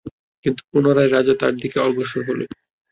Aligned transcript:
কিন্তু 0.45 0.61
পুনরায় 0.69 1.11
রাজা 1.11 1.33
তার 1.41 1.53
দিকে 1.61 1.77
অগ্রসর 1.81 2.21
হলো। 2.29 2.45